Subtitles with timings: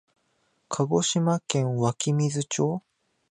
[0.67, 2.81] 鹿児島県湧水町